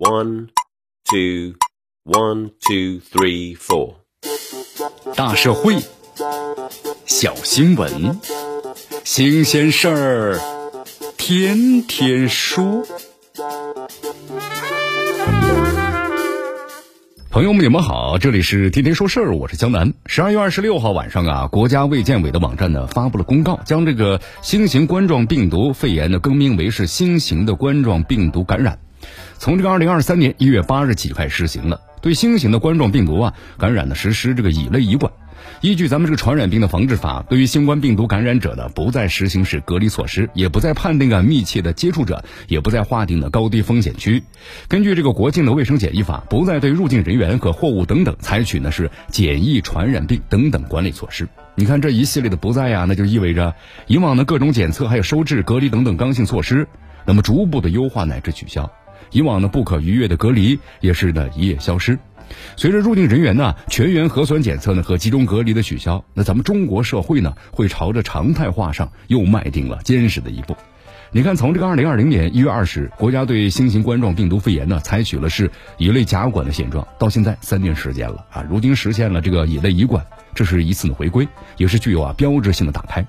[0.00, 0.48] One,
[1.04, 1.56] two,
[2.04, 3.96] one, two, three, four。
[5.14, 5.76] 大社会，
[7.04, 8.18] 小新闻，
[9.04, 10.40] 新鲜事儿，
[11.18, 12.82] 天天说。
[17.28, 19.92] 朋友们，你们好，这里是天天说事儿，我是江南。
[20.06, 28.78] 十二月二十六号晚上啊，国家卫健委的网站呢发布了公告，将这个新型冠状病毒肺炎呢更名为是新型的冠状病毒感染。
[29.40, 35.10] 从这个二零二三年一月八日起开始实行了，对新型的冠状病毒啊感染呢实施这个乙类乙管。
[35.62, 44.22] 依据咱们这个传染病的防治法，对于新冠病毒感染者呢，不再实行是隔离措施，也不再判定啊密切的接触者，也不再划定的高低风险区。
[44.68, 51.26] 根据这个国境的卫生检疫法，不再对入境人员和货物等等采取呢是检疫传染病等等管理措施。
[51.54, 53.54] 你看这一系列的不在呀，那就意味着
[53.86, 56.68] 以往的各种检测、还有收治、隔离等等刚性措施，
[57.06, 58.70] 那么逐步的优化乃至取消。
[59.10, 61.98] 以往呢不可逾越的隔离也是呢一夜消失，
[62.56, 70.56] 随着入境人员呢全员核酸检测呢和集中隔离的取消，那咱们中国社会呢会朝着常态化上又迈定了坚实的一步。
[71.12, 81.26] 你看，从这个二零二零年一月二十，国家对新型冠状病毒肺炎呢采取了是乙类甲管的现状，到现在三年时间了啊，如今实现了这个乙类乙管，这是一次的回归，
[81.56, 83.04] 也是具有啊标志性的打开。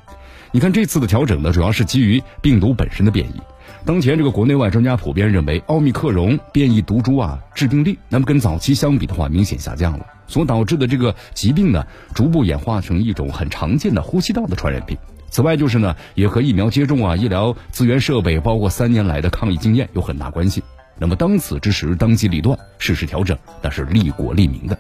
[0.54, 3.42] 你看这次的调整呢，主要是基于病毒本身的变异。
[3.86, 14.98] 当前这个国内外专家普遍认为，奥密克戎变异毒株啊致病率，那么跟早期相比的话，明显下降了，所导致的这个疾病呢，逐步演化成一种很常见的呼吸道的传染病。
[15.30, 20.62] 此外，就是呢，也和疫苗接种啊、医疗资源设备，包括三年来的抗疫经验有很大关系。
[21.00, 24.78] 那么当此之时，当机立断，适时调整，那是利国利民的。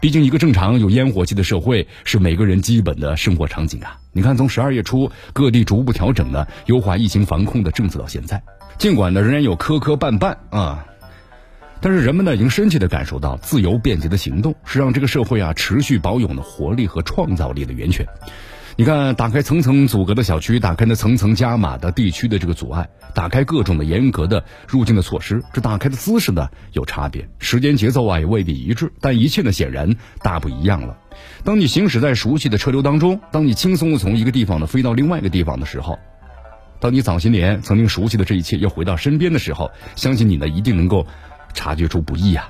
[0.00, 3.98] 毕竟，一个正常有烟火气的社会是每个人基本的生活场景啊。
[4.12, 8.42] 你看，从十二月初各地逐步调整呢，优化疫情防控的政策到现在，
[8.78, 10.86] 尽管呢仍然有磕磕绊绊啊，
[11.82, 18.06] 但是人们呢已经深切的感受到，自由便捷的行动是让这个社会啊持续保有呢活力和创造力的源泉。
[18.80, 30.96] 你看，打开层层阻隔的小区，打开那层层加码的地区的这个阻碍，打开各种的严格的入境的措施，这打开的姿势呢有差别，时间节奏啊也未必一致，但一切呢显然大不一样了。
[31.44, 35.98] 当你行驶在熟悉的车流当中，当你轻松的从一个地方呢飞到另外一个地方的时候，
[36.80, 41.06] 当你早些年曾经熟悉的这一切又回到身边的时候，相信你呢一定能够
[41.52, 42.48] 察觉出不易啊，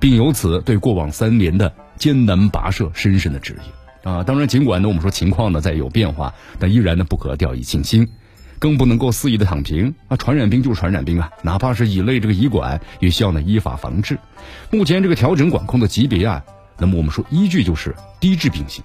[0.00, 3.85] 并由此对过往三年的艰难跋涉深深的质疑。
[4.06, 8.06] 啊，当然，尽管呢，我们说情况呢在有变化，但依然呢不可掉以轻心，
[8.60, 10.16] 更不能够肆意的躺平啊！
[10.16, 14.16] 传染病就是传染病啊，哪怕是乙类这个乙管，也需要呢依法防治。
[14.70, 16.40] 目前这个调整管控的级别啊，
[16.78, 18.84] 那么我们说依据就是低致病性。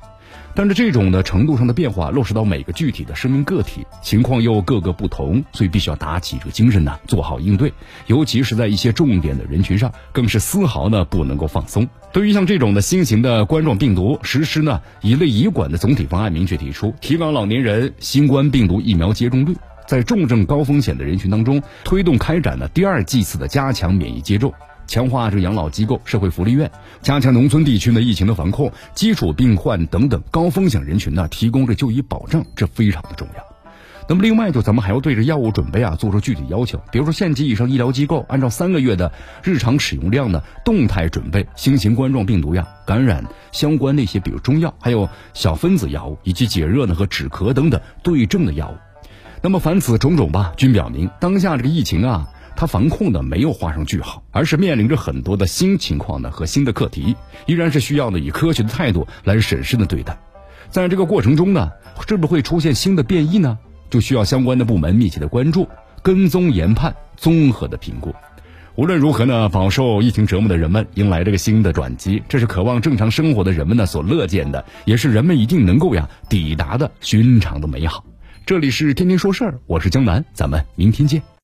[0.53, 7.73] 但是这种的程度上的变化落实到每个具体的生命个体，情况又各个不同，所以必须要打起这个精神呢，做好应对。
[8.07, 11.87] 尤其是在一些重点的人群上，更是丝毫呢不能够放松。
[12.11, 19.55] 对于像这种的新型的冠状病毒，实施呢乙类乙管的总体方案明确提出，提高老年人新冠病毒疫苗接种率，
[19.87, 24.53] 在重症高风险的人群当中，推动开展呢第二剂次的加强免疫接种。
[24.91, 26.69] 强化这个养老机构、社会福利院，
[27.01, 33.41] 加强农村地区的疫情的防控，基础病患等等高风险人群呢提供这就医保障，这非常的重要。
[34.09, 43.23] 那么另外就咱们还要对着药物准备啊做出具体要求，比如说县级以上医疗机构按照三个月的日常使用量呢，动态准备新型冠状病毒呀感染
[43.53, 48.75] 相关那些，比如中药，还有小分子药物以及解热呢和止咳等等对症的药物。
[49.41, 52.27] 那么凡此种种吧，均表明当下这个疫情啊。
[52.61, 57.15] 它防控呢没有画上句号，而是面临着很多的新情况呢和新的课题，
[57.47, 60.15] 依然是需要呢以科学的态度来审慎的对待。
[60.69, 61.71] 在这个过程中呢，
[62.07, 63.57] 是不是会出现新的变异呢？
[63.89, 65.67] 就需要相关的部门密切的关注、
[66.03, 68.13] 跟踪研判、综合的评估。
[68.75, 78.05] 无论如何呢，饱受疫情折磨的人们迎来这个新的转机，这是渴望正常生活的人们呢所乐见的，也是人们一定能够呀抵达的寻常的美好。
[78.45, 81.23] 这里是天天说事儿，我是江南，咱们明天见。